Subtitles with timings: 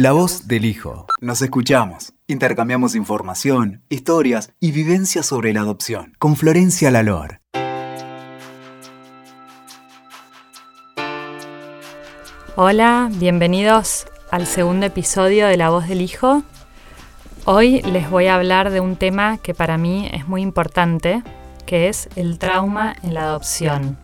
[0.00, 1.06] La voz del hijo.
[1.20, 2.12] Nos escuchamos.
[2.28, 6.14] Intercambiamos información, historias y vivencias sobre la adopción.
[6.20, 7.40] Con Florencia Lalor.
[12.54, 16.44] Hola, bienvenidos al segundo episodio de La voz del hijo.
[17.44, 21.24] Hoy les voy a hablar de un tema que para mí es muy importante,
[21.66, 23.98] que es el trauma en la adopción.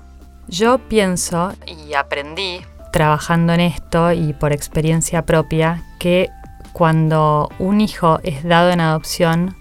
[0.49, 2.63] Yo pienso y aprendí
[2.95, 6.31] trabajando en esto y por experiencia propia que
[6.73, 9.57] cuando un hijo es dado en adopción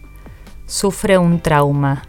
[0.67, 2.03] sufre un trauma.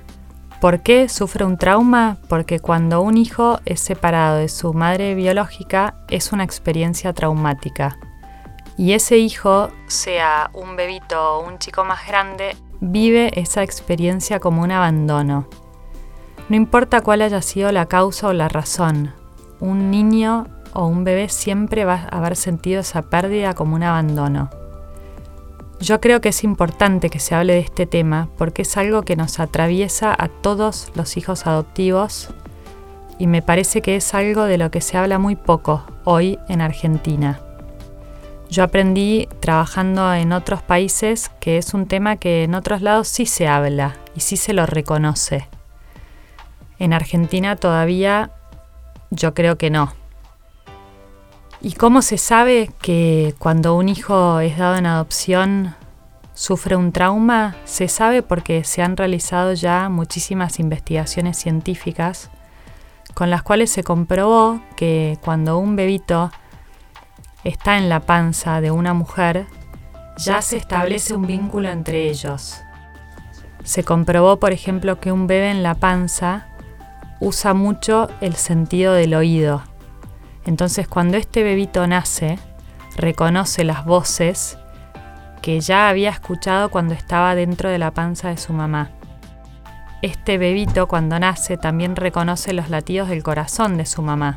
[0.60, 2.18] ¿Por qué sufre un trauma?
[2.28, 7.96] Porque cuando un hijo es separado de su madre biológica es una experiencia traumática.
[8.76, 14.60] Y ese hijo, sea un bebito o un chico más grande, vive esa experiencia como
[14.60, 15.48] un abandono.
[16.50, 19.14] No importa cuál haya sido la causa o la razón,
[19.58, 24.50] un niño o un bebé siempre va a haber sentido esa pérdida como un abandono.
[25.80, 29.16] Yo creo que es importante que se hable de este tema porque es algo que
[29.16, 32.30] nos atraviesa a todos los hijos adoptivos
[33.18, 36.60] y me parece que es algo de lo que se habla muy poco hoy en
[36.60, 37.40] Argentina.
[38.48, 43.26] Yo aprendí trabajando en otros países que es un tema que en otros lados sí
[43.26, 45.48] se habla y sí se lo reconoce.
[46.78, 48.30] En Argentina todavía
[49.10, 49.92] yo creo que no.
[51.64, 55.74] ¿Y cómo se sabe que cuando un hijo es dado en adopción
[56.34, 57.56] sufre un trauma?
[57.64, 62.28] Se sabe porque se han realizado ya muchísimas investigaciones científicas
[63.14, 66.30] con las cuales se comprobó que cuando un bebito
[67.44, 69.46] está en la panza de una mujer,
[70.18, 72.60] ya se establece un vínculo entre ellos.
[73.64, 76.46] Se comprobó, por ejemplo, que un bebé en la panza
[77.20, 79.62] usa mucho el sentido del oído
[80.46, 82.38] entonces cuando este bebito nace,
[82.96, 84.58] reconoce las voces
[85.42, 88.90] que ya había escuchado cuando estaba dentro de la panza de su mamá.
[90.02, 94.36] Este bebito cuando nace también reconoce los latidos del corazón de su mamá.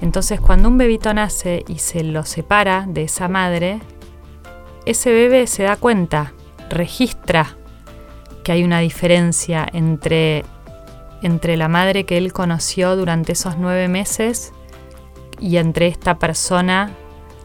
[0.00, 3.80] Entonces cuando un bebito nace y se lo separa de esa madre,
[4.86, 6.34] ese bebé se da cuenta,
[6.70, 7.56] registra
[8.44, 10.44] que hay una diferencia entre,
[11.22, 14.52] entre la madre que él conoció durante esos nueve meses
[15.40, 16.90] y entre esta persona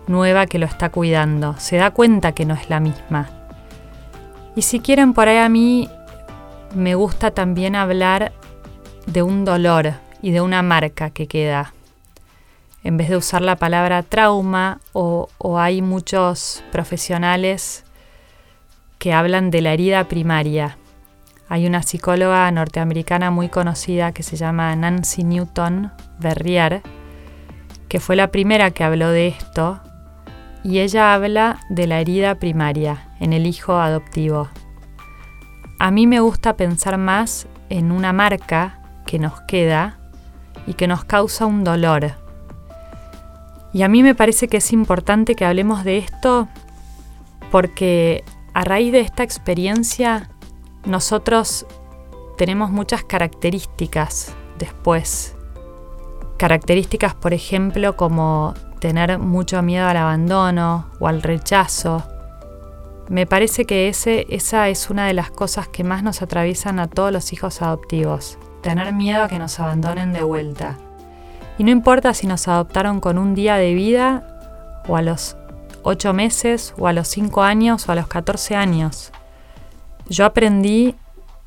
[0.07, 1.55] nueva que lo está cuidando.
[1.57, 3.29] Se da cuenta que no es la misma.
[4.55, 5.89] Y si quieren, por ahí a mí
[6.75, 8.33] me gusta también hablar
[9.05, 11.73] de un dolor y de una marca que queda.
[12.83, 15.27] En vez de usar la palabra trauma, o,
[15.57, 17.83] hay muchos profesionales
[18.97, 20.77] que hablan de la herida primaria.
[21.49, 26.81] Hay una psicóloga norteamericana muy conocida que se llama Nancy Newton Verrier,
[27.89, 29.81] que fue la primera que habló de esto,
[30.63, 34.47] y ella habla de la herida primaria en el hijo adoptivo.
[35.79, 39.97] A mí me gusta pensar más en una marca que nos queda
[40.67, 42.11] y que nos causa un dolor.
[43.73, 46.47] Y a mí me parece que es importante que hablemos de esto
[47.51, 48.23] porque
[48.53, 50.29] a raíz de esta experiencia
[50.85, 51.65] nosotros
[52.37, 55.35] tenemos muchas características después
[56.39, 62.01] Características, por ejemplo, como tener mucho miedo al abandono o al rechazo.
[63.09, 66.87] Me parece que ese, esa es una de las cosas que más nos atraviesan a
[66.87, 68.37] todos los hijos adoptivos.
[68.61, 70.77] Tener miedo a que nos abandonen de vuelta.
[71.57, 75.35] Y no importa si nos adoptaron con un día de vida o a los
[75.83, 79.11] 8 meses o a los 5 años o a los 14 años.
[80.07, 80.95] Yo aprendí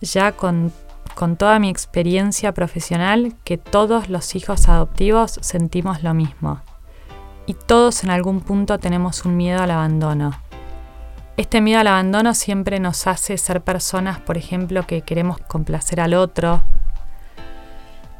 [0.02, 0.70] ya con
[1.14, 6.60] con toda mi experiencia profesional que todos los hijos adoptivos sentimos lo mismo.
[7.46, 10.32] Y todos en algún punto tenemos un miedo al abandono.
[11.36, 16.14] Este miedo al abandono siempre nos hace ser personas, por ejemplo, que queremos complacer al
[16.14, 16.62] otro.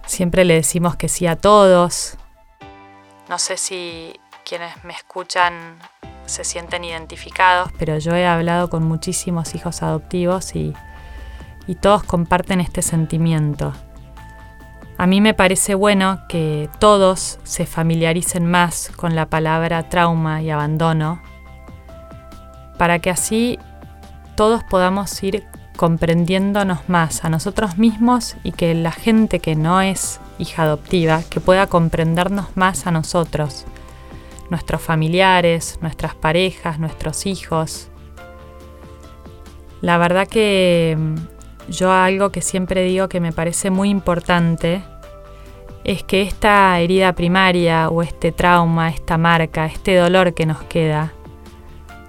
[0.06, 2.16] Siempre le decimos que sí a todos.
[3.28, 4.12] No sé si
[4.44, 5.78] quienes me escuchan
[6.26, 10.74] se sienten identificados, pero yo he hablado con muchísimos hijos adoptivos y
[11.66, 13.72] y todos comparten este sentimiento.
[14.98, 20.50] A mí me parece bueno que todos se familiaricen más con la palabra trauma y
[20.50, 21.20] abandono,
[22.78, 23.58] para que así
[24.36, 25.44] todos podamos ir
[25.76, 31.40] comprendiéndonos más a nosotros mismos y que la gente que no es hija adoptiva, que
[31.40, 33.64] pueda comprendernos más a nosotros,
[34.50, 37.88] nuestros familiares, nuestras parejas, nuestros hijos.
[39.80, 40.96] La verdad que
[41.68, 44.82] yo algo que siempre digo que me parece muy importante
[45.84, 51.12] es que esta herida primaria o este trauma, esta marca, este dolor que nos queda,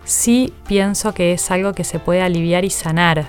[0.03, 3.25] sí pienso que es algo que se puede aliviar y sanar.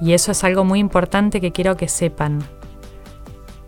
[0.00, 2.42] Y eso es algo muy importante que quiero que sepan.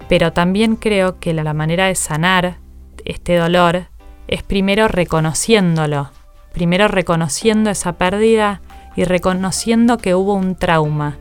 [0.09, 2.59] Pero también creo que la manera de sanar
[3.05, 3.87] este dolor
[4.27, 6.11] es primero reconociéndolo,
[6.53, 8.61] primero reconociendo esa pérdida
[8.97, 11.17] y reconociendo que hubo un trauma.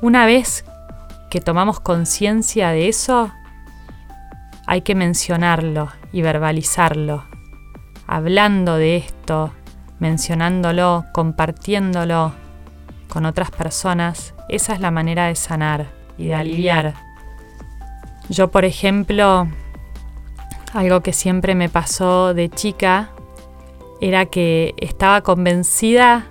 [0.00, 0.64] Una vez
[1.30, 3.32] que tomamos conciencia de eso,
[4.66, 7.24] hay que mencionarlo y verbalizarlo,
[8.06, 9.52] hablando de esto,
[9.98, 12.32] mencionándolo, compartiéndolo
[13.08, 14.34] con otras personas.
[14.48, 16.94] Esa es la manera de sanar y de aliviar.
[18.28, 19.48] Yo, por ejemplo,
[20.72, 23.10] algo que siempre me pasó de chica
[24.00, 26.26] era que estaba convencida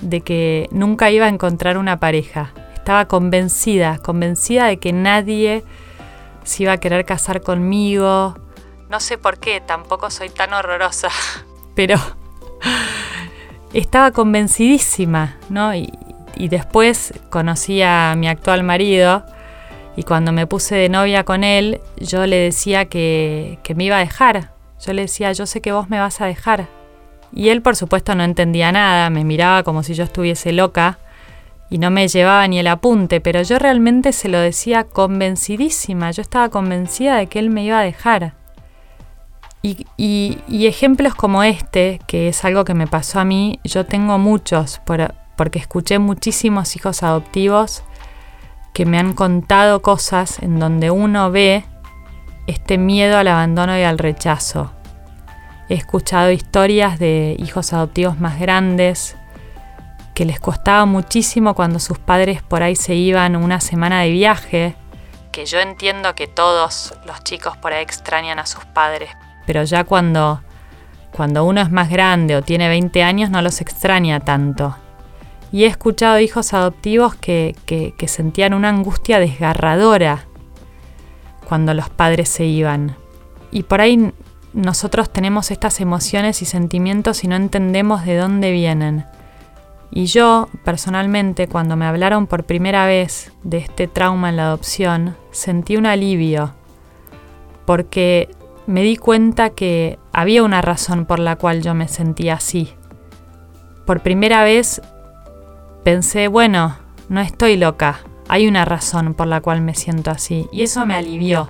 [0.00, 2.52] de que nunca iba a encontrar una pareja.
[2.74, 5.64] Estaba convencida, convencida de que nadie
[6.44, 8.34] se iba a querer casar conmigo.
[8.88, 11.08] No sé por qué, tampoco soy tan horrorosa,
[11.74, 11.96] pero
[13.72, 15.74] estaba convencidísima, ¿no?
[15.74, 15.92] Y,
[16.36, 19.26] después conocí a mi actual marido
[19.94, 23.96] y cuando me puse de novia con él, yo le decía que, que me iba
[23.96, 24.54] a dejar.
[24.80, 26.79] Yo le decía, yo sé que vos me vas a dejar.
[27.32, 30.98] Y él por supuesto no entendía nada, me miraba como si yo estuviese loca
[31.70, 36.20] y no me llevaba ni el apunte, pero yo realmente se lo decía convencidísima, yo
[36.20, 38.34] estaba convencida de que él me iba a dejar.
[39.62, 44.18] Y, y, ejemplos como este, que es algo que me pasó a mí, yo tengo
[44.18, 44.80] muchos,
[45.36, 47.84] porque escuché muchísimos hijos adoptivos
[48.72, 51.64] que me han contado cosas en donde uno ve
[52.46, 54.72] este miedo al abandono y al rechazo.
[55.70, 59.16] He escuchado historias de hijos adoptivos más grandes
[60.14, 64.74] que les costaba muchísimo cuando sus padres por ahí se iban una semana de viaje,
[65.30, 69.10] que yo entiendo que todos los chicos por ahí extrañan a sus padres,
[69.46, 70.42] pero ya cuando,
[71.12, 74.76] cuando uno es más grande o tiene 20 años no los extraña tanto.
[75.52, 80.26] Y he escuchado hijos adoptivos que, que, que sentían una angustia desgarradora
[81.48, 82.96] cuando los padres se iban.
[83.52, 84.12] Y por ahí
[84.52, 89.06] nosotros tenemos estas emociones y sentimientos y no entendemos de dónde vienen.
[89.90, 95.16] Y yo, personalmente, cuando me hablaron por primera vez de este trauma en la adopción,
[95.32, 96.52] sentí un alivio,
[97.64, 98.28] porque
[98.66, 102.72] me di cuenta que había una razón por la cual yo me sentía así.
[103.84, 104.80] Por primera vez
[105.82, 106.76] pensé, bueno,
[107.08, 110.94] no estoy loca, hay una razón por la cual me siento así, y eso me
[110.94, 111.48] alivió.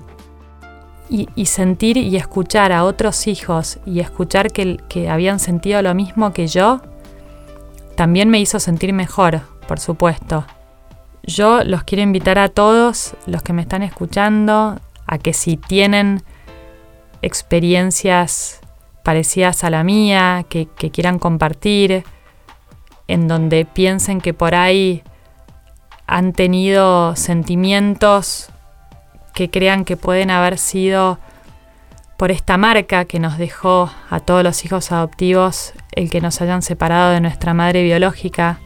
[1.12, 6.32] Y, sentir y escuchar a otros hijos y escuchar que, que habían sentido lo mismo
[6.32, 6.80] que yo,
[7.96, 10.46] también me hizo sentir mejor, por supuesto.
[11.24, 16.22] Yo los quiero invitar a todos los que me están escuchando a que si tienen
[17.22, 18.60] experiencias
[19.02, 22.04] parecidas a la mía, que, quieran compartir,
[23.08, 25.02] en donde piensen que por ahí
[26.06, 28.49] han tenido sentimientos
[29.30, 31.18] que crean que pueden haber sido
[32.16, 36.60] por esta marca que nos dejó a todos los hijos adoptivos el que nos hayan
[36.60, 38.60] separado de nuestra madre biológica.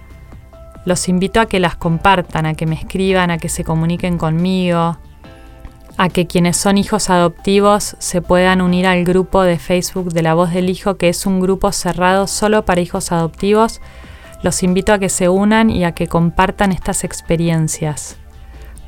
[0.85, 4.99] Los invito a que las compartan, a que me escriban, a que se comuniquen conmigo,
[5.97, 10.35] a que quienes son hijos adoptivos se puedan unir al grupo de Facebook de La
[10.35, 13.81] Voz del Hijo, que es un grupo cerrado solo para hijos adoptivos.
[14.43, 18.19] Los invito a que se unan y a que compartan estas experiencias,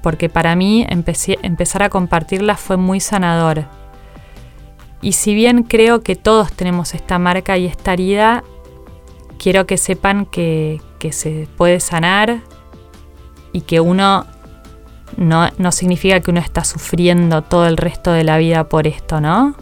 [0.03, 3.67] porque para mí empezar a compartirlas fue muy sanador
[5.07, 8.43] y si bien creo que todos tenemos esta marca y esta herida,
[9.39, 10.81] quiero que sepan que,
[11.13, 12.41] se puede sanar
[13.53, 14.27] y que uno
[15.17, 19.21] no, no significa que uno está sufriendo todo el resto de la vida por esto,
[19.21, 19.55] ¿no?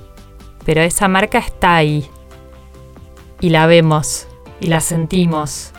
[0.65, 2.09] Pero esa marca está ahí
[3.43, 4.27] y la vemos
[4.59, 5.74] y la sentimos.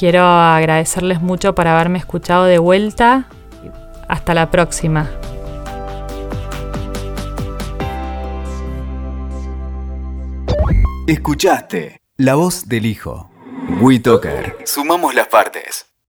[0.00, 3.26] Quiero agradecerles mucho por haberme escuchado de vuelta.
[4.08, 5.10] Hasta la próxima.
[11.06, 13.30] Escuchaste La Voz del Hijo.
[13.82, 14.56] WeToker.
[14.64, 15.89] Sumamos las partes.